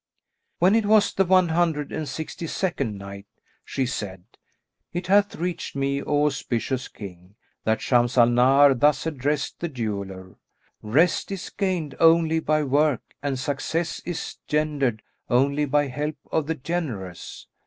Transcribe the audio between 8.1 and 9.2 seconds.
al Nahar thus